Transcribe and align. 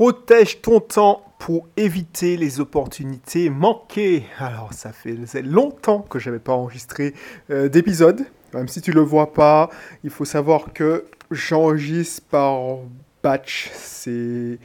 Protège 0.00 0.62
ton 0.62 0.80
temps 0.80 1.22
pour 1.38 1.68
éviter 1.76 2.38
les 2.38 2.58
opportunités 2.58 3.50
manquées. 3.50 4.24
Alors, 4.38 4.72
ça 4.72 4.94
fait 4.94 5.42
longtemps 5.42 6.00
que 6.00 6.18
je 6.18 6.30
n'avais 6.30 6.40
pas 6.40 6.54
enregistré 6.54 7.12
euh, 7.50 7.68
d'épisode. 7.68 8.24
Même 8.54 8.66
si 8.66 8.80
tu 8.80 8.92
ne 8.92 8.94
le 8.94 9.02
vois 9.02 9.34
pas, 9.34 9.68
il 10.02 10.08
faut 10.08 10.24
savoir 10.24 10.72
que 10.72 11.04
j'enregistre 11.30 12.22
par 12.30 12.78
batch. 13.22 13.70
C'est, 13.74 14.58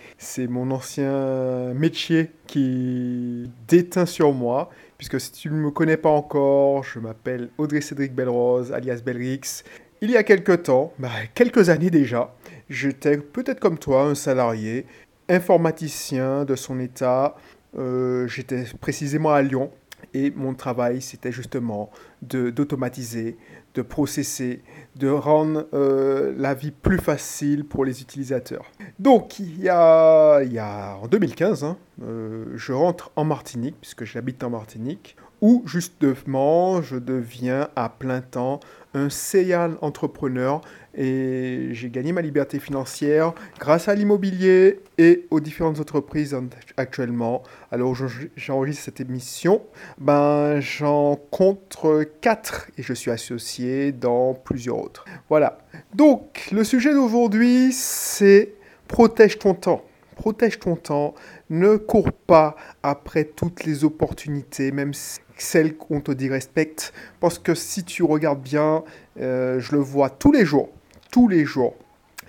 mon 0.47 0.71
ancien 0.71 1.73
métier 1.73 2.31
qui 2.47 3.51
déteint 3.67 4.05
sur 4.05 4.31
moi. 4.31 4.69
Puisque 4.97 5.19
si 5.19 5.33
tu 5.33 5.49
ne 5.49 5.55
me 5.55 5.69
connais 5.69 5.97
pas 5.97 6.11
encore, 6.11 6.85
je 6.85 6.99
m'appelle 6.99 7.49
Audrey 7.57 7.81
Cédric 7.81 8.15
Belrose, 8.15 8.71
alias 8.71 9.01
Belrix. 9.05 9.65
Il 10.01 10.11
y 10.11 10.17
a 10.17 10.23
quelques 10.23 10.63
temps, 10.63 10.93
bah, 10.99 11.09
quelques 11.33 11.69
années 11.69 11.89
déjà, 11.89 12.33
j'étais 12.69 13.17
peut-être 13.17 13.59
comme 13.59 13.77
toi, 13.77 14.03
un 14.03 14.15
salarié 14.15 14.85
informaticien 15.29 16.45
de 16.45 16.55
son 16.55 16.79
état. 16.79 17.35
Euh, 17.77 18.27
j'étais 18.27 18.65
précisément 18.79 19.33
à 19.33 19.41
Lyon 19.41 19.71
et 20.13 20.31
mon 20.31 20.53
travail, 20.53 21.01
c'était 21.01 21.31
justement 21.31 21.89
d'automatiser, 22.21 23.37
de, 23.73 23.81
processer, 23.81 24.61
de 24.95 25.09
rendre 25.09 25.67
euh, 25.73 26.33
la 26.37 26.53
vie 26.53 26.71
plus 26.71 26.99
facile 26.99 27.65
pour 27.65 27.85
les 27.85 28.01
utilisateurs. 28.01 28.65
Donc, 28.99 29.39
il 29.39 29.61
y 29.61 29.69
a, 29.69 30.41
il 30.43 30.53
y 30.53 30.59
a 30.59 30.97
en 31.01 31.07
2015, 31.07 31.63
hein, 31.63 31.77
euh, 32.01 32.45
je 32.55 32.71
rentre 32.71 33.11
en 33.15 33.25
Martinique, 33.25 33.75
puisque 33.81 34.05
j'habite 34.05 34.43
en 34.43 34.49
Martinique, 34.49 35.17
où 35.45 35.61
justement, 35.67 36.81
je 36.81 36.95
deviens 36.95 37.69
à 37.75 37.87
plein 37.87 38.21
temps 38.21 38.59
un 38.95 39.11
serial 39.11 39.77
entrepreneur 39.81 40.61
et 40.95 41.67
j'ai 41.71 41.91
gagné 41.91 42.13
ma 42.13 42.23
liberté 42.23 42.57
financière 42.57 43.33
grâce 43.59 43.87
à 43.87 43.93
l'immobilier 43.93 44.79
et 44.97 45.27
aux 45.29 45.39
différentes 45.39 45.79
entreprises 45.79 46.35
actuellement. 46.77 47.43
Alors 47.69 47.93
j'enregistre 48.35 48.85
cette 48.85 49.01
émission, 49.01 49.61
ben 49.99 50.59
j'en 50.61 51.15
compte 51.29 51.77
4 52.21 52.71
et 52.79 52.81
je 52.81 52.93
suis 52.93 53.11
associé 53.11 53.91
dans 53.91 54.33
plusieurs 54.33 54.79
autres. 54.79 55.05
Voilà. 55.29 55.59
Donc 55.93 56.49
le 56.51 56.63
sujet 56.63 56.91
d'aujourd'hui 56.91 57.71
c'est 57.71 58.55
protège 58.87 59.37
ton 59.37 59.53
temps. 59.53 59.83
Protège 60.15 60.59
ton 60.59 60.75
temps, 60.75 61.13
ne 61.49 61.75
cours 61.75 62.11
pas 62.11 62.55
après 62.83 63.25
toutes 63.25 63.65
les 63.65 63.83
opportunités, 63.83 64.71
même 64.71 64.93
celles 65.37 65.75
qu'on 65.75 66.01
te 66.01 66.11
dit 66.11 66.29
respecte, 66.29 66.93
parce 67.19 67.37
que 67.37 67.53
si 67.53 67.83
tu 67.83 68.03
regardes 68.03 68.41
bien, 68.41 68.83
euh, 69.19 69.59
je 69.59 69.73
le 69.73 69.81
vois 69.81 70.09
tous 70.09 70.31
les 70.31 70.45
jours, 70.45 70.69
tous 71.11 71.27
les 71.27 71.45
jours. 71.45 71.75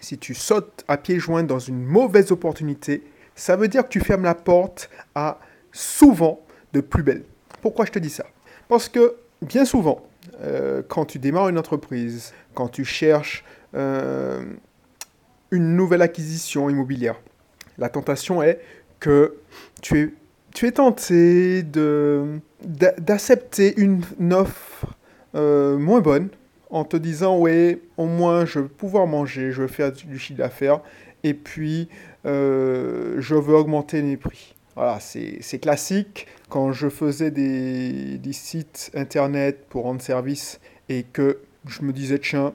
Si 0.00 0.18
tu 0.18 0.34
sautes 0.34 0.84
à 0.88 0.96
pieds 0.96 1.18
joints 1.18 1.44
dans 1.44 1.58
une 1.58 1.82
mauvaise 1.82 2.32
opportunité, 2.32 3.02
ça 3.34 3.56
veut 3.56 3.68
dire 3.68 3.84
que 3.84 3.88
tu 3.88 4.00
fermes 4.00 4.24
la 4.24 4.34
porte 4.34 4.90
à 5.14 5.38
souvent 5.72 6.40
de 6.72 6.80
plus 6.80 7.02
belles. 7.02 7.24
Pourquoi 7.62 7.84
je 7.84 7.92
te 7.92 7.98
dis 7.98 8.10
ça? 8.10 8.26
Parce 8.68 8.88
que 8.88 9.16
bien 9.42 9.64
souvent, 9.64 10.02
euh, 10.40 10.82
quand 10.86 11.04
tu 11.04 11.18
démarres 11.18 11.48
une 11.48 11.58
entreprise, 11.58 12.32
quand 12.54 12.68
tu 12.68 12.84
cherches 12.84 13.44
euh, 13.74 14.44
une 15.50 15.76
nouvelle 15.76 16.02
acquisition 16.02 16.68
immobilière, 16.68 17.20
la 17.78 17.88
tentation 17.88 18.42
est 18.42 18.60
que 19.00 19.34
tu 19.82 20.14
es, 20.62 20.72
tenté 20.72 21.62
d'accepter 22.62 23.74
une 23.78 24.32
offre 24.32 24.86
euh, 25.34 25.76
moins 25.76 26.00
bonne 26.00 26.28
en 26.70 26.84
te 26.84 26.96
disant 26.96 27.38
ouais 27.38 27.80
au 27.96 28.06
moins 28.06 28.46
je 28.46 28.60
veux 28.60 28.68
pouvoir 28.68 29.06
manger, 29.06 29.52
je 29.52 29.62
veux 29.62 29.68
faire 29.68 29.92
du 29.92 30.18
chiffre 30.18 30.38
d'affaires 30.38 30.80
et 31.24 31.34
puis 31.34 31.88
euh, 32.24 33.16
je 33.18 33.34
veux 33.34 33.54
augmenter 33.54 34.02
mes 34.02 34.16
prix. 34.16 34.54
Voilà, 34.74 34.98
c'est 35.00 35.58
classique. 35.58 36.26
Quand 36.50 36.72
je 36.72 36.88
faisais 36.88 37.30
des, 37.30 38.18
des, 38.18 38.32
sites 38.34 38.90
internet 38.94 39.64
pour 39.70 39.84
rendre 39.84 40.02
service 40.02 40.60
et 40.90 41.02
que 41.02 41.38
je 41.66 41.82
me 41.82 41.92
disais 41.92 42.18
tiens, 42.18 42.52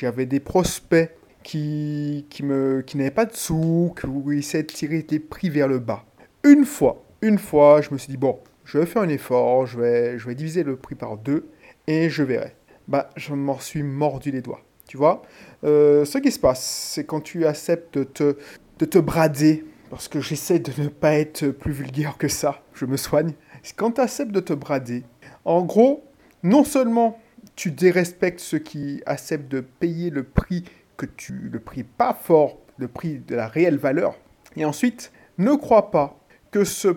j'avais 0.00 0.24
des 0.24 0.40
prospects 0.40 1.10
qui, 1.46 2.26
qui, 2.28 2.42
me, 2.42 2.82
qui 2.84 2.96
n'avaient 2.96 3.12
pas 3.12 3.24
de 3.24 3.34
sous, 3.34 3.94
qui 4.00 4.36
essayaient 4.36 4.64
de 4.64 4.72
tirer 4.72 5.02
des 5.02 5.20
prix 5.20 5.48
vers 5.48 5.68
le 5.68 5.78
bas. 5.78 6.04
Une 6.42 6.64
fois, 6.64 7.04
une 7.22 7.38
fois, 7.38 7.80
je 7.82 7.92
me 7.92 7.98
suis 7.98 8.10
dit 8.10 8.16
bon, 8.16 8.40
je 8.64 8.78
vais 8.78 8.86
faire 8.86 9.02
un 9.02 9.08
effort, 9.08 9.64
je 9.64 9.78
vais, 9.78 10.18
je 10.18 10.26
vais 10.26 10.34
diviser 10.34 10.64
le 10.64 10.74
prix 10.74 10.96
par 10.96 11.16
deux 11.16 11.48
et 11.86 12.10
je 12.10 12.24
verrai 12.24 12.56
bah, 12.88 13.10
je 13.16 13.32
m'en 13.32 13.60
suis 13.60 13.84
mordu 13.84 14.32
les 14.32 14.42
doigts. 14.42 14.60
Tu 14.88 14.96
vois 14.96 15.22
euh, 15.62 16.04
Ce 16.04 16.18
qui 16.18 16.32
se 16.32 16.38
passe, 16.38 16.64
c'est 16.64 17.04
quand 17.04 17.20
tu 17.20 17.46
acceptes 17.46 17.96
de 17.96 18.04
te, 18.04 18.36
de 18.80 18.84
te 18.84 18.98
brader, 18.98 19.64
parce 19.90 20.08
que 20.08 20.20
j'essaie 20.20 20.58
de 20.58 20.72
ne 20.82 20.88
pas 20.88 21.14
être 21.14 21.48
plus 21.48 21.72
vulgaire 21.72 22.18
que 22.18 22.28
ça, 22.28 22.62
je 22.74 22.86
me 22.86 22.96
soigne. 22.96 23.32
Quand 23.76 23.92
tu 23.92 24.00
acceptes 24.00 24.32
de 24.32 24.40
te 24.40 24.52
brader, 24.52 25.04
en 25.44 25.62
gros, 25.62 26.04
non 26.42 26.64
seulement 26.64 27.20
tu 27.54 27.70
dérespectes 27.70 28.40
ceux 28.40 28.58
qui 28.58 29.00
acceptent 29.06 29.50
de 29.50 29.60
payer 29.60 30.10
le 30.10 30.24
prix 30.24 30.64
que 30.96 31.06
tu, 31.06 31.32
le 31.52 31.60
prix 31.60 31.82
pas 31.82 32.14
fort, 32.14 32.58
le 32.78 32.88
prix 32.88 33.18
de 33.18 33.34
la 33.34 33.48
réelle 33.48 33.78
valeur, 33.78 34.16
et 34.56 34.64
ensuite, 34.64 35.12
ne 35.38 35.54
crois 35.54 35.90
pas 35.90 36.18
que 36.50 36.64
ce 36.64 36.88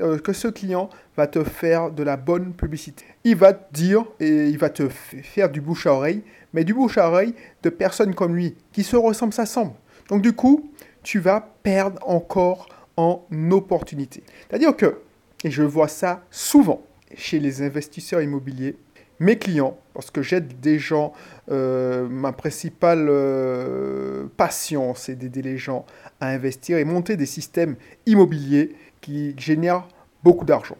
euh, 0.00 0.18
que 0.18 0.32
ce 0.32 0.48
client 0.48 0.90
va 1.16 1.26
te 1.26 1.42
faire 1.42 1.90
de 1.90 2.02
la 2.02 2.16
bonne 2.16 2.52
publicité. 2.52 3.04
Il 3.24 3.36
va 3.36 3.54
te 3.54 3.72
dire 3.72 4.04
et 4.20 4.46
il 4.48 4.58
va 4.58 4.68
te 4.68 4.88
faire 4.88 5.48
du 5.48 5.60
bouche 5.60 5.86
à 5.86 5.94
oreille, 5.94 6.22
mais 6.52 6.64
du 6.64 6.74
bouche 6.74 6.98
à 6.98 7.08
oreille 7.08 7.34
de 7.62 7.70
personnes 7.70 8.14
comme 8.14 8.36
lui, 8.36 8.56
qui 8.72 8.82
se 8.82 8.94
ressemblent, 8.96 9.32
s'assemblent. 9.32 9.74
Donc 10.10 10.22
du 10.22 10.34
coup, 10.34 10.70
tu 11.02 11.18
vas 11.18 11.40
perdre 11.62 11.98
encore 12.06 12.68
en 12.96 13.24
opportunité. 13.50 14.22
C'est-à-dire 14.48 14.76
que, 14.76 14.98
et 15.44 15.50
je 15.50 15.62
vois 15.62 15.88
ça 15.88 16.24
souvent 16.30 16.82
chez 17.16 17.38
les 17.38 17.62
investisseurs 17.62 18.20
immobiliers, 18.20 18.76
mes 19.20 19.36
clients, 19.36 19.76
parce 19.94 20.10
que 20.10 20.22
j'aide 20.22 20.60
des 20.60 20.78
gens, 20.78 21.12
euh, 21.50 22.08
ma 22.08 22.32
principale 22.32 23.08
euh, 23.10 24.26
passion, 24.36 24.94
c'est 24.94 25.16
d'aider 25.16 25.42
les 25.42 25.58
gens 25.58 25.86
à 26.20 26.28
investir 26.28 26.78
et 26.78 26.84
monter 26.84 27.16
des 27.16 27.26
systèmes 27.26 27.76
immobiliers 28.06 28.76
qui 29.00 29.34
génèrent 29.36 29.88
beaucoup 30.22 30.44
d'argent. 30.44 30.76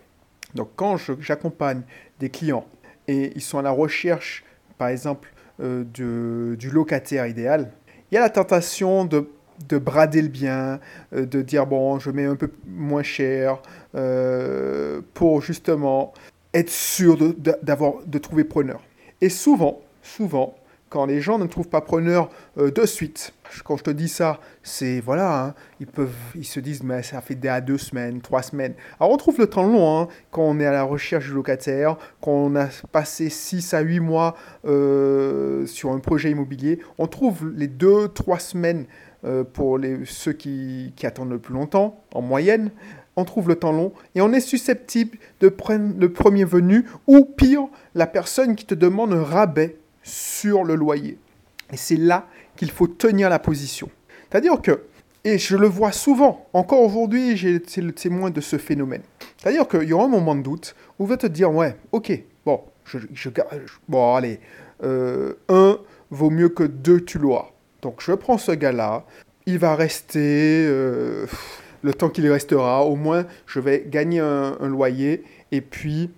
Donc 0.55 0.71
quand 0.77 0.97
j'accompagne 1.21 1.83
des 2.21 2.31
clients 2.31 2.67
et 3.07 3.33
ils 3.35 3.43
sont 3.43 3.59
à 3.59 3.63
la 3.63 3.71
recherche, 3.71 4.45
par 4.79 4.89
exemple, 4.89 5.33
euh, 5.61 5.85
du 5.85 6.71
locataire 6.71 7.27
idéal, 7.27 7.73
il 8.11 8.15
y 8.15 8.19
a 8.19 8.21
la 8.21 8.31
tentation 8.31 9.05
de, 9.05 9.29
de 9.69 9.79
brader 9.79 10.23
le 10.23 10.29
bien, 10.29 10.79
de 11.13 11.43
dire 11.43 11.67
bon, 11.67 11.99
je 11.99 12.11
mets 12.11 12.25
un 12.25 12.37
peu 12.37 12.51
moins 12.67 13.03
cher 13.03 13.61
pour 15.15 15.43
justement 15.43 16.15
être 16.55 16.71
sûr 16.71 17.17
de, 17.17 17.35
de 17.35 18.19
trouver 18.19 18.45
preneur. 18.45 18.83
Et 19.21 19.29
souvent, 19.29 19.81
souvent, 20.03 20.55
quand 20.89 21.07
les 21.07 21.21
gens 21.21 21.39
ne 21.39 21.47
trouvent 21.47 21.69
pas 21.69 21.81
preneur 21.81 22.31
euh, 22.59 22.71
de 22.71 22.87
suite. 22.87 23.33
Quand 23.65 23.77
je 23.77 23.85
te 23.85 23.91
dis 23.91 24.09
ça, 24.09 24.41
c'est 24.63 25.01
voilà, 25.01 25.45
hein, 25.45 25.55
ils 25.81 25.87
peuvent, 25.87 26.15
ils 26.35 26.45
se 26.45 26.61
disent 26.61 26.83
mais 26.83 27.03
ça 27.03 27.21
fait 27.21 27.47
à 27.47 27.61
deux 27.61 27.79
semaines, 27.79 28.21
trois 28.21 28.43
semaines. 28.43 28.75
Alors 29.01 29.13
on 29.13 29.17
trouve 29.17 29.39
le 29.39 29.47
temps 29.47 29.67
long 29.67 30.01
hein, 30.01 30.09
quand 30.31 30.43
on 30.43 30.61
est 30.61 30.67
à 30.67 30.73
la 30.73 30.83
recherche 30.83 31.27
du 31.27 31.33
locataire, 31.33 31.97
quand 32.21 32.33
on 32.33 32.57
a 32.57 32.69
passé 32.93 33.31
6 33.31 33.75
à 33.75 33.81
8 33.81 34.01
mois 34.01 34.37
euh, 34.67 35.67
sur 35.67 35.93
un 35.93 35.99
projet 35.99 36.31
immobilier, 36.31 36.81
on 36.99 37.07
trouve 37.07 37.51
les 37.55 37.69
deux, 37.69 38.09
trois 38.09 38.39
semaines 38.39 38.87
euh, 39.25 39.45
pour 39.45 39.79
les, 39.79 40.05
ceux 40.05 40.33
qui, 40.33 40.93
qui 40.95 41.07
attendent 41.07 41.31
le 41.31 41.39
plus 41.39 41.55
longtemps, 41.55 42.05
en 42.15 42.23
moyenne 42.23 42.71
on 43.19 43.25
trouve 43.25 43.49
le 43.49 43.57
temps 43.57 43.73
long 43.73 43.93
et 44.15 44.21
on 44.21 44.33
est 44.33 44.41
susceptible 44.41 45.19
de 45.41 45.49
prendre 45.49 45.99
le 45.99 46.13
premier 46.13 46.45
venu 46.45 46.85
ou 47.07 47.25
pire, 47.25 47.67
la 47.95 48.07
personne 48.07 48.55
qui 48.55 48.65
te 48.65 48.75
demande 48.75 49.13
un 49.13 49.25
rabais 49.25 49.77
sur 50.03 50.63
le 50.63 50.77
loyer. 50.77 51.19
Et 51.73 51.77
c'est 51.77 51.97
là 51.97 52.29
qu'il 52.57 52.71
faut 52.71 52.87
tenir 52.87 53.29
la 53.29 53.39
position. 53.39 53.91
C'est-à-dire 54.31 54.61
que, 54.63 54.83
et 55.25 55.37
je 55.37 55.57
le 55.57 55.67
vois 55.67 55.93
souvent, 55.93 56.47
encore 56.53 56.81
aujourd'hui, 56.81 57.37
j'ai 57.37 57.57
été 57.57 57.81
le 57.81 57.93
témoin 57.93 58.31
de 58.31 58.41
ce 58.41 58.57
phénomène. 58.57 59.03
C'est-à-dire 59.37 59.67
qu'il 59.67 59.85
y 59.85 59.93
aura 59.93 60.05
un 60.05 60.09
moment 60.09 60.37
de 60.37 60.43
doute 60.43 60.77
où 60.99 61.07
va 61.07 61.17
te 61.17 61.27
dire, 61.27 61.53
ouais, 61.53 61.77
ok, 61.91 62.13
bon, 62.47 62.61
je, 62.85 62.99
je 63.13 63.31
bon, 63.89 64.15
allez, 64.15 64.39
euh, 64.85 65.35
un 65.49 65.79
vaut 66.11 66.31
mieux 66.31 66.49
que 66.49 66.63
deux, 66.63 67.01
tu 67.01 67.19
l'auras. 67.19 67.51
Donc 67.83 68.01
je 68.01 68.13
prends 68.13 68.39
ce 68.39 68.53
gars-là, 68.53 69.05
il 69.47 69.59
va 69.59 69.75
rester 69.75 70.67
euh, 70.69 71.27
le 71.83 71.95
temps 71.95 72.09
qu'il 72.09 72.29
restera, 72.31 72.85
au 72.85 72.97
moins 72.97 73.27
je 73.47 73.61
vais 73.61 73.85
gagner 73.87 74.21
un 74.21 74.69
loyer, 74.69 75.25
et 75.53 75.61
puis 75.61 76.11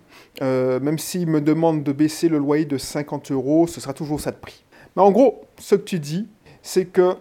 euh, 0.43 0.81
même 0.81 0.99
s'il 0.99 1.27
me 1.29 1.41
demande 1.41 1.83
de 1.83 1.93
baisser 1.93 2.29
le 2.29 2.39
loyer 2.39 2.65
de 2.65 2.79
50 2.79 3.31
euros, 3.31 3.67
ce 3.67 3.81
sera 3.81 3.93
toujours 3.93 4.21
ça 4.21 4.31
de 4.31 4.37
prix. 4.37 4.65
Mais 4.97 5.03
en 5.03 5.11
gros, 5.11 5.45
ce 5.59 5.75
que 5.75 5.83
tu 5.83 5.99
dis, 5.99 6.29
c'est 6.63 6.87
que 6.87 7.17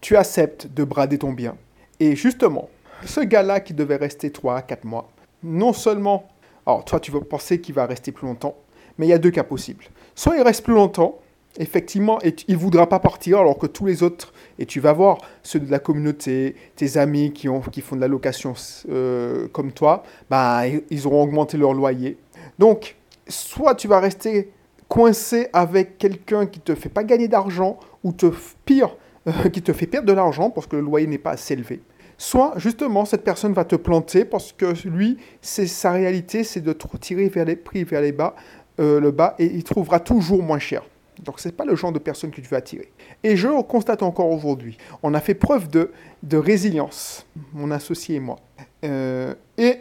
tu 0.00 0.16
acceptes 0.16 0.68
de 0.68 0.84
brader 0.84 1.18
ton 1.18 1.32
bien. 1.32 1.56
Et 2.00 2.16
justement, 2.16 2.68
ce 3.04 3.20
gars-là 3.20 3.60
qui 3.60 3.72
devait 3.72 3.96
rester 3.96 4.30
3 4.30 4.56
à 4.56 4.62
4 4.62 4.84
mois, 4.84 5.10
non 5.42 5.72
seulement, 5.72 6.28
alors 6.66 6.84
toi 6.84 7.00
tu 7.00 7.10
vas 7.10 7.20
penser 7.20 7.60
qu'il 7.60 7.74
va 7.74 7.86
rester 7.86 8.12
plus 8.12 8.26
longtemps, 8.26 8.56
mais 8.98 9.06
il 9.06 9.10
y 9.10 9.14
a 9.14 9.18
deux 9.18 9.30
cas 9.30 9.44
possibles. 9.44 9.84
Soit 10.14 10.36
il 10.36 10.42
reste 10.42 10.64
plus 10.64 10.74
longtemps, 10.74 11.18
effectivement, 11.58 12.18
il 12.22 12.54
ne 12.54 12.60
voudra 12.60 12.88
pas 12.88 12.98
partir 12.98 13.38
alors 13.38 13.58
que 13.58 13.66
tous 13.66 13.86
les 13.86 14.02
autres, 14.02 14.32
et 14.58 14.66
tu 14.66 14.80
vas 14.80 14.92
voir, 14.92 15.18
ceux 15.42 15.60
de 15.60 15.70
la 15.70 15.78
communauté, 15.78 16.56
tes 16.76 16.96
amis 16.96 17.32
qui, 17.32 17.48
ont, 17.48 17.60
qui 17.60 17.80
font 17.80 17.96
de 17.96 18.00
la 18.00 18.08
location 18.08 18.54
euh, 18.88 19.48
comme 19.48 19.72
toi, 19.72 20.02
bah, 20.30 20.62
ils 20.90 21.06
auront 21.06 21.22
augmenté 21.22 21.56
leur 21.56 21.72
loyer. 21.72 22.18
Donc, 22.58 22.96
soit 23.28 23.74
tu 23.74 23.88
vas 23.88 24.00
rester 24.00 24.50
coincé 24.88 25.48
avec 25.52 25.98
quelqu'un 25.98 26.46
qui 26.46 26.60
te 26.60 26.74
fait 26.74 26.88
pas 26.88 27.04
gagner 27.04 27.28
d'argent, 27.28 27.78
ou 28.02 28.12
te, 28.12 28.26
pire, 28.64 28.96
euh, 29.26 29.48
qui 29.48 29.62
te 29.62 29.72
fait 29.72 29.86
perdre 29.86 30.06
de 30.06 30.12
l'argent 30.12 30.50
parce 30.50 30.66
que 30.66 30.76
le 30.76 30.82
loyer 30.82 31.06
n'est 31.06 31.18
pas 31.18 31.32
assez 31.32 31.54
élevé. 31.54 31.80
Soit, 32.16 32.52
justement, 32.56 33.04
cette 33.04 33.24
personne 33.24 33.52
va 33.52 33.64
te 33.64 33.74
planter 33.74 34.24
parce 34.24 34.52
que 34.52 34.74
lui, 34.86 35.18
c'est 35.40 35.66
sa 35.66 35.90
réalité, 35.92 36.44
c'est 36.44 36.60
de 36.60 36.72
te 36.72 36.96
tirer 36.96 37.28
vers 37.28 37.44
les 37.44 37.56
prix, 37.56 37.84
vers 37.84 38.02
les 38.02 38.12
bas, 38.12 38.36
euh, 38.78 39.00
le 39.00 39.10
bas, 39.10 39.34
et 39.38 39.46
il 39.46 39.64
trouvera 39.64 39.98
toujours 39.98 40.42
moins 40.42 40.58
cher. 40.58 40.84
Donc, 41.22 41.40
ce 41.40 41.48
n'est 41.48 41.52
pas 41.52 41.64
le 41.64 41.76
genre 41.76 41.92
de 41.92 41.98
personne 41.98 42.30
que 42.30 42.40
tu 42.40 42.48
veux 42.48 42.56
attirer. 42.56 42.90
Et 43.22 43.36
je 43.36 43.48
constate 43.62 44.02
encore 44.02 44.30
aujourd'hui, 44.30 44.76
on 45.02 45.14
a 45.14 45.20
fait 45.20 45.34
preuve 45.34 45.68
de, 45.68 45.90
résilience, 46.36 47.26
mon 47.52 47.70
associé 47.70 48.16
et 48.16 48.20
moi. 48.20 48.36
Euh, 48.84 49.34
et 49.56 49.78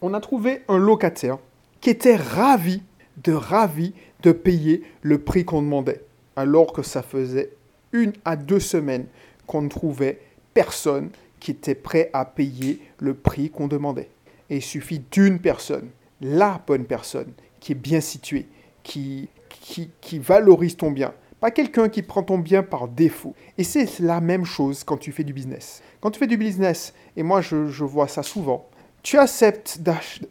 on 0.00 0.14
a 0.14 0.20
trouvé 0.20 0.62
un 0.68 0.78
locataire 0.78 1.38
qui 1.80 1.90
était 1.90 2.16
ravi, 2.16 2.82
de 3.22 3.32
ravi 3.32 3.92
de 4.22 4.32
payer 4.32 4.82
le 5.02 5.18
prix 5.18 5.44
qu'on 5.44 5.62
demandait. 5.62 6.02
Alors 6.36 6.72
que 6.72 6.82
ça 6.82 7.02
faisait 7.02 7.50
une 7.92 8.12
à 8.24 8.36
deux 8.36 8.60
semaines 8.60 9.06
qu'on 9.46 9.62
ne 9.62 9.68
trouvait 9.68 10.20
personne 10.54 11.10
qui 11.40 11.50
était 11.50 11.74
prêt 11.74 12.08
à 12.12 12.24
payer 12.24 12.80
le 12.98 13.14
prix 13.14 13.50
qu'on 13.50 13.68
demandait. 13.68 14.08
Et 14.48 14.56
il 14.56 14.62
suffit 14.62 15.02
d'une 15.10 15.40
personne, 15.40 15.88
la 16.20 16.62
bonne 16.66 16.84
personne, 16.84 17.32
qui 17.60 17.72
est 17.72 17.76
bien 17.76 18.00
située, 18.00 18.46
qui, 18.82 19.28
qui, 19.60 20.18
valorise 20.18 20.76
ton 20.76 20.90
bien. 20.90 21.12
Pas 21.40 21.50
quelqu'un 21.50 21.88
qui 21.88 22.02
prend 22.02 22.22
ton 22.22 22.38
bien 22.38 22.62
par 22.62 22.88
défaut. 22.88 23.34
Et 23.58 23.64
c'est 23.64 23.98
la 23.98 24.20
même 24.20 24.44
chose 24.44 24.84
quand 24.84 24.96
tu 24.96 25.12
fais 25.12 25.24
du 25.24 25.32
business. 25.32 25.82
Quand 26.00 26.10
tu 26.10 26.18
fais 26.18 26.26
du 26.26 26.36
business, 26.36 26.94
et 27.16 27.22
moi 27.22 27.40
je, 27.40 27.84
vois 27.84 28.08
ça 28.08 28.22
souvent, 28.22 28.68
tu 29.02 29.18
acceptes 29.18 29.80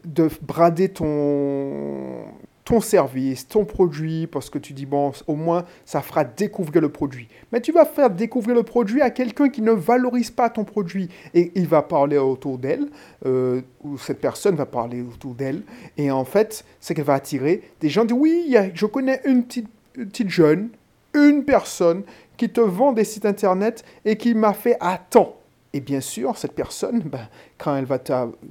de 0.04 0.28
brader 0.42 0.88
ton, 0.88 2.24
ton 2.64 2.80
service, 2.80 3.48
ton 3.48 3.64
produit, 3.64 4.26
parce 4.26 4.48
que 4.48 4.58
tu 4.58 4.72
dis, 4.72 4.86
bon, 4.86 5.12
au 5.26 5.34
moins, 5.34 5.64
ça 5.84 6.00
fera 6.00 6.24
découvrir 6.24 6.80
le 6.80 6.90
produit. 6.90 7.28
Mais 7.50 7.60
tu 7.60 7.72
vas 7.72 7.84
faire 7.84 8.10
découvrir 8.10 8.54
le 8.54 8.62
produit 8.62 9.02
à 9.02 9.10
quelqu'un 9.10 9.48
qui 9.48 9.62
ne 9.62 9.72
valorise 9.72 10.30
pas 10.30 10.48
ton 10.48 10.64
produit. 10.64 11.08
Et 11.34 11.50
il 11.54 11.66
va 11.66 11.82
parler 11.82 12.18
autour 12.18 12.58
d'elle, 12.58 12.86
euh, 13.26 13.62
ou 13.82 13.98
cette 13.98 14.20
personne 14.20 14.54
va 14.54 14.66
parler 14.66 15.02
autour 15.02 15.34
d'elle. 15.34 15.62
Et 15.96 16.10
en 16.10 16.24
fait, 16.24 16.64
c'est 16.80 16.94
qu'elle 16.94 17.04
va 17.04 17.14
attirer 17.14 17.62
des 17.80 17.88
gens 17.88 18.04
disent, 18.04 18.16
oui, 18.18 18.56
je 18.74 18.86
connais 18.86 19.20
une 19.24 19.44
petite, 19.44 19.68
une 19.96 20.06
petite 20.06 20.30
jeune, 20.30 20.68
une 21.14 21.44
personne 21.44 22.02
qui 22.36 22.48
te 22.48 22.60
vend 22.60 22.92
des 22.92 23.04
sites 23.04 23.26
internet 23.26 23.84
et 24.04 24.16
qui 24.16 24.34
m'a 24.34 24.52
fait 24.52 24.78
temps. 25.10 25.36
Et 25.74 25.80
bien 25.80 26.00
sûr, 26.00 26.36
cette 26.36 26.52
personne, 26.52 27.00
ben, 27.00 27.28
quand, 27.56 27.76
elle 27.76 27.86
va 27.86 27.98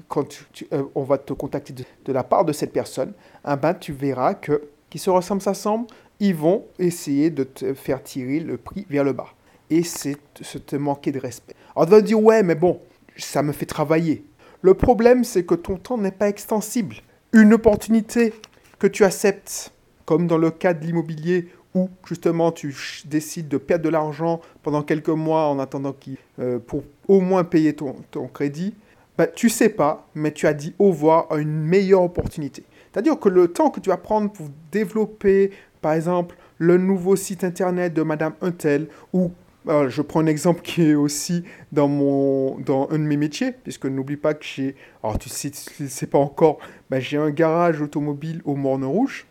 quand 0.08 0.28
euh, 0.74 0.84
on 0.96 1.04
va 1.04 1.18
te 1.18 1.34
contacter 1.34 1.74
de, 1.74 2.14
la 2.14 2.24
part 2.24 2.46
de 2.46 2.54
cette 2.54 2.74
personne, 2.74 3.14
eh 3.48 3.56
ben, 3.56 3.74
tu 3.74 3.94
verras 3.94 4.34
que 4.34 4.70
qui 4.90 5.00
se 5.00 5.10
ressemblent 5.10 5.42
s'assemblent, 5.42 5.88
ils 6.20 6.36
vont 6.36 6.66
essayer 6.78 7.30
de 7.30 7.44
te 7.44 7.74
faire 7.74 8.04
tirer 8.04 8.40
le 8.40 8.58
prix 8.58 8.86
vers 8.90 9.04
le 9.04 9.14
bas. 9.14 9.30
Et 9.70 9.84
c'est 9.84 10.18
te 10.34 10.76
manquer 10.76 11.12
de 11.12 11.20
respect. 11.20 11.56
Alors 11.76 11.86
tu 11.86 11.92
vas 11.92 12.02
dire, 12.02 12.22
ouais, 12.22 12.44
mais 12.44 12.56
bon, 12.56 12.82
ça 13.18 13.42
me 13.42 13.54
fait 13.54 13.66
travailler. 13.66 14.26
Le 14.62 14.74
problème, 14.74 15.24
c'est 15.24 15.46
que 15.46 15.56
ton 15.56 15.78
temps 15.78 15.98
n'est 15.98 16.12
pas 16.12 16.28
extensible. 16.28 16.98
Une 17.34 17.54
opportunité 17.54 18.34
que 18.80 18.88
tu 18.88 19.04
acceptes, 19.04 19.72
comme 20.06 20.28
dans 20.28 20.38
le 20.38 20.52
cas 20.52 20.74
de 20.74 20.86
l'immobilier 20.86 21.48
ou 21.74 21.90
justement 22.06 22.52
tu 22.52 22.76
décides 23.06 23.48
de 23.48 23.58
perdre 23.58 23.86
de 23.86 23.90
l'argent 23.90 24.42
pendant 24.64 24.82
quelques 24.82 25.10
mois 25.10 25.48
en 25.48 25.60
attendant 25.60 25.94
qu'il, 25.94 26.18
euh, 26.40 26.60
pour 26.60 26.84
au 27.08 27.22
moins 27.22 27.44
payer 27.44 27.74
ton, 27.74 27.96
ton 28.12 28.28
crédit, 28.28 28.76
bah, 29.18 29.28
tu 29.28 29.50
sais 29.50 29.70
pas, 29.70 30.08
mais 30.16 30.32
tu 30.32 30.48
as 30.48 30.54
dit 30.54 30.74
au 30.80 30.88
revoir 30.88 31.28
à 31.32 31.38
une 31.38 31.62
meilleure 31.62 32.04
opportunité. 32.04 32.64
C'est-à-dire 32.92 33.20
que 33.20 33.30
le 33.30 33.48
temps 33.48 33.70
que 33.70 33.80
tu 33.80 33.90
vas 33.90 33.98
prendre 33.98 34.32
pour 34.32 34.48
développer, 34.72 35.52
par 35.82 35.94
exemple, 35.94 36.36
le 36.58 36.78
nouveau 36.78 37.16
site 37.16 37.44
internet 37.44 37.94
de 37.94 38.02
Madame 38.04 38.34
Untel, 38.42 38.88
ou 39.14 39.32
je 39.66 40.02
prends 40.02 40.22
un 40.22 40.26
exemple 40.26 40.62
qui 40.62 40.90
est 40.90 40.96
aussi 40.96 41.44
dans, 41.72 41.88
mon, 41.88 42.58
dans 42.60 42.90
un 42.90 43.00
de 43.00 43.04
mes 43.04 43.18
métiers, 43.18 43.52
puisque 43.52 43.86
n'oublie 43.86 44.18
pas 44.18 44.34
que 44.34 44.44
j'ai, 44.44 44.76
alors 45.04 45.20
tu 45.20 45.30
sais, 45.30 45.52
tu 45.52 45.88
sais 45.88 46.08
pas 46.08 46.18
encore, 46.18 46.60
bah, 46.90 47.00
j'ai 47.00 47.18
un 47.18 47.30
garage 47.30 47.82
automobile 47.82 48.42
au 48.46 48.56
Morne 48.56 48.84
Rouge. 48.84 49.26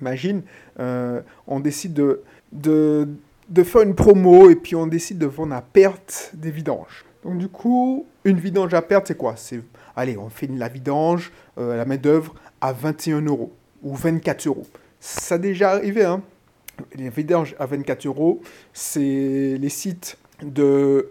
Imagine, 0.00 0.42
euh, 0.78 1.20
on 1.46 1.60
décide 1.60 1.92
de, 2.52 3.08
faire 3.64 3.82
une 3.82 3.94
promo 3.94 4.50
et 4.50 4.56
puis 4.56 4.74
on 4.74 4.86
décide 4.86 5.18
de 5.18 5.26
vendre 5.26 5.54
à 5.54 5.62
perte 5.62 6.30
des 6.34 6.50
vidanges. 6.50 7.04
Donc 7.24 7.38
du 7.38 7.48
coup, 7.48 8.06
une 8.24 8.38
vidange 8.38 8.72
à 8.74 8.82
perte, 8.82 9.08
c'est 9.08 9.16
quoi? 9.16 9.34
C'est, 9.36 9.60
allez, 9.94 10.16
on 10.16 10.30
fait 10.30 10.46
la 10.46 10.68
vidange, 10.68 11.32
euh, 11.58 11.76
la 11.76 11.84
main-d'œuvre 11.84 12.34
à 12.60 12.72
21 12.72 13.22
euros 13.22 13.52
ou 13.82 13.94
24 13.94 14.46
euros. 14.46 14.66
Ça 15.00 15.34
a 15.34 15.38
déjà 15.38 15.72
arrivé, 15.72 16.04
hein 16.04 16.22
Les 16.94 17.10
vidanges 17.10 17.54
à 17.58 17.66
24 17.66 18.06
euros, 18.06 18.40
c'est 18.72 19.56
les 19.58 19.68
sites 19.68 20.16
de... 20.42 21.10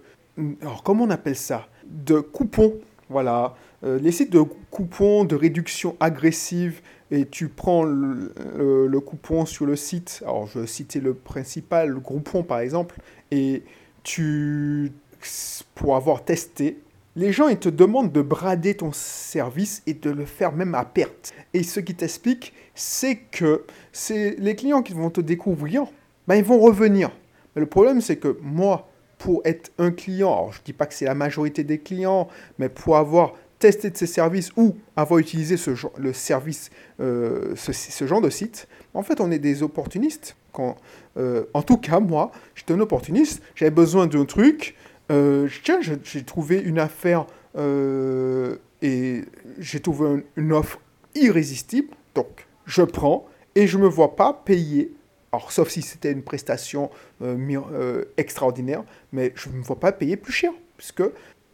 Alors 0.62 0.83
comment 0.83 1.03
on 1.03 1.09
appelle 1.09 1.35
ça? 1.35 1.68
De 1.85 2.19
coupons, 2.19 2.75
voilà. 3.09 3.56
Euh, 3.83 4.00
les 4.00 4.12
sites 4.12 4.31
de 4.31 4.42
coupons 4.42 5.24
de 5.25 5.35
réduction 5.35 5.95
agressive 6.00 6.81
et 7.11 7.25
tu 7.25 7.47
prends 7.47 7.83
le, 7.83 9.00
coupon 9.00 9.45
sur 9.45 9.65
le 9.65 9.75
site, 9.75 10.21
alors 10.23 10.47
je 10.47 10.59
vais 10.59 10.67
citer 10.67 11.00
le 11.00 11.13
principal, 11.13 11.89
le 11.89 12.00
Groupon 12.00 12.44
par 12.44 12.59
exemple, 12.59 13.00
et 13.31 13.63
tu, 14.03 14.91
pour 15.75 15.95
avoir 15.95 16.23
testé, 16.23 16.79
les 17.15 17.31
gens 17.31 17.47
ils 17.47 17.57
te 17.57 17.69
demandent 17.69 18.11
de 18.11 18.21
brader 18.21 18.75
ton 18.75 18.91
service 18.91 19.81
et 19.88 19.94
de 19.94 20.09
le 20.09 20.25
faire 20.25 20.53
même 20.53 20.75
à 20.75 20.85
perte. 20.85 21.33
Et 21.53 21.63
ce 21.63 21.79
qui 21.79 21.95
t'explique, 21.95 22.53
c'est 22.75 23.17
que 23.17 23.65
c'est 23.91 24.35
les 24.38 24.56
clients 24.56 24.83
qui 24.83 24.94
vont 24.94 25.09
te 25.09 25.21
découvrir, 25.21 25.85
ben, 26.27 26.35
ils 26.35 26.44
vont 26.44 26.59
revenir. 26.59 27.09
Mais 27.56 27.61
le 27.61 27.65
problème, 27.65 28.01
c'est 28.01 28.17
que 28.17 28.38
moi, 28.41 28.88
pour 29.17 29.41
être 29.45 29.71
un 29.79 29.91
client, 29.91 30.31
alors 30.31 30.53
je 30.53 30.59
ne 30.59 30.63
dis 30.63 30.73
pas 30.73 30.85
que 30.85 30.94
c'est 30.94 31.06
la 31.06 31.15
majorité 31.15 31.63
des 31.63 31.79
clients, 31.79 32.27
mais 32.57 32.69
pour 32.69 32.97
avoir 32.97 33.33
tester 33.59 33.89
de 33.89 33.97
ces 33.97 34.07
services 34.07 34.51
ou 34.56 34.75
avoir 34.95 35.19
utilisé 35.19 35.57
ce 35.57 35.75
genre, 35.75 35.91
le 35.97 36.13
service, 36.13 36.71
euh, 37.01 37.56
ce, 37.56 38.07
genre 38.07 38.21
de 38.21 38.29
site, 38.29 38.67
en 38.94 39.03
fait, 39.03 39.19
on 39.21 39.29
est 39.31 39.39
des 39.39 39.61
opportunistes. 39.61 40.35
Euh, 41.17 41.45
en 41.53 41.61
tout 41.61 41.77
cas, 41.77 42.00
moi, 42.00 42.31
j'étais 42.56 42.73
un 42.73 42.79
opportuniste, 42.79 43.41
j'avais 43.56 43.71
besoin 43.71 44.07
d'un 44.07 44.25
truc, 44.25 44.75
euh, 45.11 45.47
tiens, 45.63 45.79
j'ai 45.81 46.23
trouvé 46.23 46.59
une 46.59 46.79
affaire 46.79 47.25
et 48.81 49.21
j'ai 49.57 49.80
trouvé 49.81 50.23
une 50.35 50.54
offre 50.54 50.80
irrésistible, 51.16 51.89
donc 52.16 52.47
je 52.66 52.81
prends 52.83 53.28
et 53.56 53.68
je 53.68 53.78
ne 53.78 53.83
me 53.83 53.87
vois 53.87 54.16
pas 54.16 54.33
payer. 54.33 54.94
Alors, 55.31 55.51
sauf 55.51 55.69
si 55.69 55.81
c'était 55.81 56.11
une 56.11 56.23
prestation 56.23 56.89
extraordinaire, 58.18 58.83
mais 59.11 59.33
je 59.35 59.49
ne 59.49 59.56
me 59.56 59.63
vois 59.63 59.80
pas 59.80 59.92
payer 59.92 60.16
plus 60.18 60.33
cher, 60.33 60.51
puisque 60.78 61.04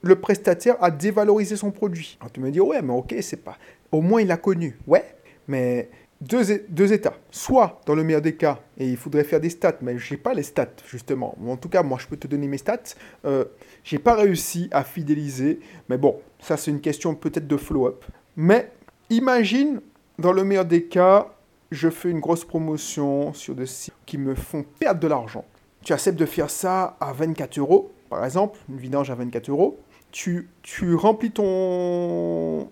le 0.05 0.15
prestataire 0.15 0.75
a 0.81 0.91
dévalorisé 0.91 1.55
son 1.55 1.71
produit. 1.71 2.17
Tu 2.31 2.39
me 2.39 2.51
dis, 2.51 2.61
ouais, 2.61 2.81
mais 2.81 2.93
ok, 2.93 3.15
c'est 3.21 3.43
pas. 3.43 3.57
Au 3.91 4.01
moins 4.01 4.21
il 4.21 4.27
l'a 4.27 4.37
connu. 4.37 4.77
Ouais, 4.85 5.03
mais 5.47 5.89
deux, 6.21 6.63
deux, 6.69 6.93
états. 6.93 7.15
Soit, 7.31 7.81
dans 7.87 7.95
le 7.95 8.03
meilleur 8.03 8.21
des 8.21 8.35
cas, 8.35 8.59
et 8.77 8.87
il 8.87 8.97
faudrait 8.97 9.23
faire 9.23 9.39
des 9.39 9.49
stats, 9.49 9.77
mais 9.81 9.97
je 9.97 10.13
n'ai 10.13 10.19
pas 10.19 10.35
les 10.35 10.43
stats, 10.43 10.75
justement. 10.87 11.35
en 11.47 11.57
tout 11.57 11.69
cas, 11.69 11.81
moi, 11.81 11.97
je 11.99 12.05
peux 12.05 12.17
te 12.17 12.27
donner 12.27 12.47
mes 12.47 12.59
stats. 12.59 12.93
Euh, 13.25 13.45
j'ai 13.83 13.97
pas 13.97 14.13
réussi 14.13 14.69
à 14.71 14.83
fidéliser, 14.83 15.59
mais 15.89 15.97
bon, 15.97 16.19
ça, 16.39 16.55
c'est 16.55 16.69
une 16.69 16.81
question 16.81 17.15
peut-être 17.15 17.47
de 17.47 17.57
follow-up. 17.57 18.05
Mais 18.37 18.71
imagine, 19.09 19.81
dans 20.19 20.33
le 20.33 20.43
meilleur 20.43 20.65
des 20.65 20.83
cas, 20.83 21.33
je 21.71 21.89
fais 21.89 22.11
une 22.11 22.19
grosse 22.19 22.45
promotion 22.45 23.33
sur 23.33 23.55
des 23.55 23.65
sites 23.65 23.95
qui 24.05 24.19
me 24.19 24.35
font 24.35 24.63
perdre 24.79 24.99
de 24.99 25.07
l'argent. 25.07 25.45
Tu 25.83 25.93
acceptes 25.93 26.19
de 26.19 26.27
faire 26.27 26.51
ça 26.51 26.95
à 26.99 27.11
24 27.11 27.57
euros, 27.57 27.91
par 28.09 28.23
exemple, 28.23 28.59
une 28.69 28.77
vidange 28.77 29.09
à 29.09 29.15
24 29.15 29.49
euros 29.49 29.79
tu, 30.15 30.95
remplis 30.95 31.31
ton, 31.31 32.69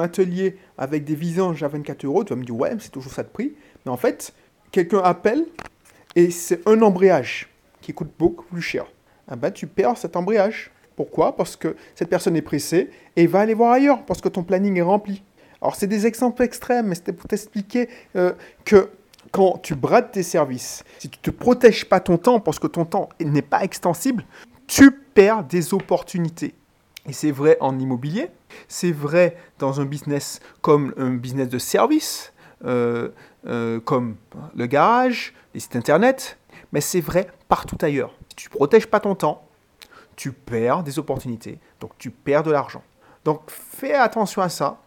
atelier 0.00 0.56
avec 0.78 1.04
des 1.04 1.14
vidanges 1.14 1.62
à 1.62 1.68
24 1.68 2.04
euros, 2.06 2.24
tu 2.24 2.32
vas 2.32 2.40
me 2.40 2.44
dire, 2.44 2.56
ouais, 2.56 2.72
c'est 2.80 2.90
toujours 2.90 3.12
ça 3.12 3.22
de 3.22 3.28
prix. 3.28 3.52
Mais 3.84 3.92
en 3.92 3.98
fait, 3.98 4.32
quelqu'un 4.72 5.02
appelle 5.04 5.44
et 6.16 6.30
c'est 6.30 6.66
un 6.66 6.80
embrayage 6.80 7.50
qui 7.82 7.92
coûte 7.92 8.10
beaucoup 8.18 8.44
plus 8.44 8.62
cher. 8.62 8.86
Ah 9.28 9.36
ben, 9.36 9.50
tu 9.50 9.66
perds 9.66 9.98
cet 9.98 10.16
embrayage. 10.16 10.70
Pourquoi? 10.96 11.36
Parce 11.36 11.54
que 11.54 11.76
cette 11.94 12.08
personne 12.08 12.36
est 12.36 12.42
pressée 12.42 12.88
et 13.16 13.26
va 13.26 13.40
aller 13.40 13.54
voir 13.54 13.72
ailleurs 13.72 14.06
parce 14.06 14.22
que 14.22 14.28
ton 14.28 14.42
planning 14.42 14.78
est 14.78 14.82
rempli. 14.82 15.22
Alors, 15.60 15.76
c'est 15.76 15.86
des 15.86 16.06
exemples 16.06 16.42
extrêmes, 16.42 16.86
mais 16.86 16.94
c'était 16.94 17.12
pour 17.12 17.28
t'expliquer 17.28 17.88
euh, 18.16 18.32
que 18.64 18.90
quand 19.32 19.58
tu 19.62 19.74
brades 19.74 20.12
tes 20.12 20.22
services, 20.22 20.84
si 20.98 21.10
tu 21.10 21.18
ne 21.18 21.22
te 21.22 21.30
protèges 21.30 21.84
pas 21.86 22.00
ton 22.00 22.16
temps 22.16 22.40
parce 22.40 22.58
que 22.58 22.68
ton 22.68 22.84
temps 22.84 23.08
n'est 23.20 23.42
pas 23.42 23.64
extensible, 23.64 24.24
tu 24.74 24.90
perds 24.90 25.44
des 25.44 25.72
opportunités. 25.72 26.52
Et 27.06 27.12
c'est 27.12 27.30
vrai 27.30 27.56
en 27.60 27.78
immobilier, 27.78 28.30
c'est 28.66 28.90
vrai 28.90 29.36
dans 29.60 29.80
un 29.80 29.84
business 29.84 30.40
comme 30.62 30.92
un 30.96 31.10
business 31.10 31.48
de 31.48 31.58
service, 31.58 32.32
euh, 32.64 33.10
euh, 33.46 33.78
comme 33.78 34.16
le 34.56 34.66
garage, 34.66 35.32
les 35.54 35.60
sites 35.60 35.76
internet, 35.76 36.38
mais 36.72 36.80
c'est 36.80 37.00
vrai 37.00 37.28
partout 37.48 37.78
ailleurs. 37.82 38.12
Si 38.30 38.34
tu 38.34 38.48
ne 38.48 38.56
protèges 38.56 38.88
pas 38.88 38.98
ton 38.98 39.14
temps, 39.14 39.46
tu 40.16 40.32
perds 40.32 40.82
des 40.82 40.98
opportunités, 40.98 41.60
donc 41.78 41.92
tu 41.96 42.10
perds 42.10 42.42
de 42.42 42.50
l'argent. 42.50 42.82
Donc 43.24 43.42
fais 43.46 43.94
attention 43.94 44.42
à 44.42 44.48
ça. 44.48 44.80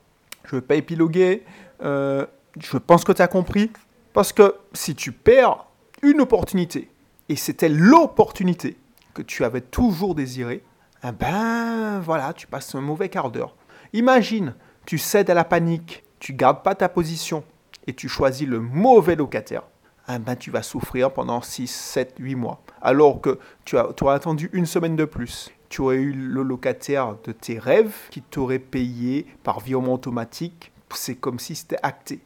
Je 0.44 0.58
ne 0.58 0.60
vais 0.60 0.68
pas 0.68 0.76
épiloguer. 0.76 1.46
Euh, 1.82 2.26
je 2.60 2.78
pense 2.78 3.06
que 3.06 3.14
tu 3.14 3.22
as 3.22 3.30
compris. 3.30 3.72
Parce 4.12 4.34
que 4.34 4.54
si 4.74 4.96
tu 4.96 5.14
perds 5.14 5.66
une 6.02 6.20
opportunité, 6.20 6.92
et 7.30 7.38
c'était 7.38 7.70
l'opportunité 7.70 8.76
que 9.18 9.24
tu 9.24 9.44
avais 9.44 9.62
toujours 9.62 10.14
désirée, 10.14 10.64
eh 11.04 11.12
ben 11.12 12.00
voilà, 12.00 12.34
tu 12.34 12.46
passes 12.46 12.76
un 12.76 12.82
mauvais 12.82 13.10
quart 13.10 13.32
d'heure. 13.32 13.56
Imagine, 13.94 14.54
tu 14.86 15.00
cèdes 15.00 15.32
à 15.32 15.34
la 15.34 15.44
panique, 15.44 16.04
tu 16.20 16.34
gardes 16.34 16.62
pas 16.62 16.76
ta 16.76 16.88
position 16.88 17.44
et 17.88 17.94
tu 17.94 18.08
choisis 18.08 18.48
le 18.48 18.60
mauvais 18.60 19.16
locataire. 19.16 19.64
Eh 20.08 20.20
ben, 20.20 20.36
tu 20.36 20.52
vas 20.52 20.62
souffrir 20.62 21.12
pendant 21.12 21.42
6, 21.42 21.68
7, 21.68 22.16
8 22.20 22.36
mois. 22.36 22.62
Alors 22.80 23.20
que 23.20 23.40
tu, 23.66 23.76
as, 23.80 23.92
tu 23.98 24.04
auras 24.04 24.14
attendu 24.14 24.52
une 24.54 24.68
semaine 24.68 24.96
de 24.96 25.06
plus. 25.06 25.50
Tu 25.70 25.82
aurais 25.82 25.98
eu 25.98 26.14
le 26.14 26.44
locataire 26.44 27.16
de 27.24 27.32
tes 27.32 27.58
rêves 27.58 27.96
qui 28.12 28.22
t'aurait 28.22 28.60
payé 28.60 29.26
par 29.44 29.62
virement 29.62 29.96
automatique. 29.96 30.72
C'est 30.94 31.16
comme 31.16 31.40
si 31.40 31.56
c'était 31.56 31.80
acté. 31.82 32.22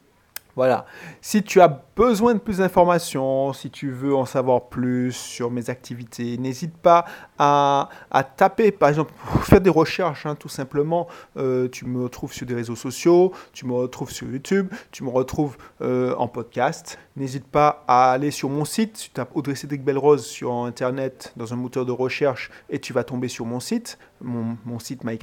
Voilà. 0.56 0.86
Si 1.22 1.44
tu 1.44 1.62
as 1.62 1.84
besoin 1.96 2.34
de 2.34 2.40
plus 2.40 2.58
d'informations, 2.58 3.54
si 3.54 3.70
tu 3.70 3.92
veux 3.92 4.16
en 4.16 4.26
savoir 4.26 4.70
plus 4.70 5.14
sur 5.14 5.52
mes 5.52 5.70
activités, 5.70 6.38
n'hésite 6.38 6.78
pas 6.78 7.06
à, 7.38 7.90
taper, 8.36 8.72
par 8.72 8.90
exemple, 8.90 9.14
faire 9.44 9.62
des 9.62 9.70
recherches, 9.70 10.26
hein, 10.26 10.36
tout 10.36 10.50
simplement. 10.50 11.08
Euh, 11.38 11.68
tu 11.70 11.86
me 11.86 12.04
retrouves 12.04 12.34
sur 12.34 12.46
des 12.46 12.54
réseaux 12.54 12.76
sociaux, 12.76 13.32
tu 13.54 13.66
me 13.66 13.74
retrouves 13.74 14.12
sur 14.12 14.28
YouTube, 14.28 14.72
tu 14.92 15.04
me 15.04 15.10
retrouves 15.10 15.58
euh, 15.82 16.14
en 16.18 16.28
podcast. 16.28 17.00
N'hésite 17.16 17.46
pas 17.46 17.84
à 17.88 18.12
aller 18.12 18.32
sur 18.32 18.50
mon 18.50 18.66
site. 18.66 18.94
Tu 18.94 19.10
tapes 19.10 19.36
Audrey 19.36 19.56
Cédric 19.56 19.84
Belrose 19.84 20.26
sur 20.26 20.54
Internet 20.54 21.34
dans 21.36 21.54
un 21.54 21.58
moteur 21.58 21.86
de 21.86 21.92
recherche 21.92 22.52
et 22.70 22.80
tu 22.80 22.94
vas 22.94 23.04
tomber 23.04 23.28
sur 23.28 23.46
mon 23.46 23.60
site. 23.60 23.98
Mon, 24.24 24.80
site 24.80 25.04
My 25.04 25.18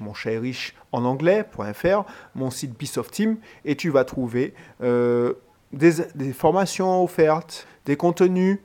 mon 0.00 0.14
chat 0.14 0.38
riche 0.38 0.74
en 0.92 1.04
anglais.fr, 1.04 2.04
mon 2.34 2.50
site 2.50 2.98
of 2.98 3.10
Team 3.10 3.36
et 3.64 3.76
tu 3.76 3.90
vas 3.90 4.04
trouver 4.04 4.54
euh, 4.82 5.34
des, 5.72 6.32
formations 6.32 7.02
offertes, 7.02 7.66
des 7.84 7.96
contenus, 7.96 8.58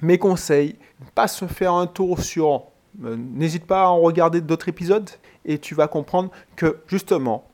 mes 0.00 0.18
conseils. 0.18 0.76
Passe 1.14 1.44
faire 1.46 1.74
un 1.74 1.86
tour 1.86 2.20
sur. 2.20 2.64
Euh, 3.04 3.16
n'hésite 3.16 3.66
pas 3.66 3.84
à 3.84 3.86
en 3.86 4.00
regarder 4.00 4.40
d'autres 4.40 4.68
épisodes 4.68 5.08
et 5.44 5.58
tu 5.58 5.74
vas 5.74 5.88
comprendre 5.88 6.30
que 6.56 6.78
justement, 6.86 7.48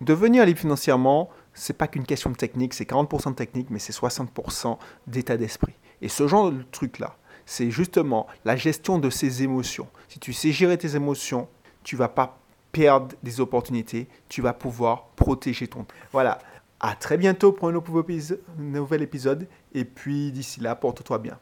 devenir 0.00 0.44
libre 0.46 0.60
financièrement, 0.60 1.30
c'est 1.52 1.76
pas 1.76 1.86
qu'une 1.86 2.04
question 2.04 2.30
de 2.30 2.36
technique, 2.36 2.74
c'est 2.74 2.88
40% 2.88 3.30
de 3.30 3.34
technique, 3.34 3.68
mais 3.70 3.78
c'est 3.78 3.92
60% 3.92 4.78
d'état 5.06 5.36
d'esprit. 5.36 5.74
Et 6.02 6.08
ce 6.08 6.26
genre 6.26 6.50
de 6.50 6.62
truc-là, 6.72 7.16
c'est 7.46 7.70
justement 7.70 8.26
la 8.44 8.56
gestion 8.56 8.98
de 8.98 9.10
ses 9.10 9.42
émotions. 9.42 9.88
Si 10.08 10.18
tu 10.18 10.32
sais 10.32 10.52
gérer 10.52 10.78
tes 10.78 10.96
émotions, 10.96 11.48
tu 11.82 11.96
vas 11.96 12.08
pas 12.08 12.38
perdre 12.72 13.14
des 13.22 13.40
opportunités, 13.40 14.08
tu 14.28 14.42
vas 14.42 14.52
pouvoir 14.52 15.06
protéger 15.16 15.68
ton. 15.68 15.86
Voilà. 16.12 16.38
À 16.80 16.94
très 16.96 17.16
bientôt 17.16 17.52
pour 17.52 17.68
un 17.68 17.82
nouvel 18.58 19.02
épisode. 19.02 19.46
Et 19.72 19.84
puis 19.84 20.32
d'ici 20.32 20.60
là, 20.60 20.74
porte-toi 20.74 21.18
bien. 21.18 21.38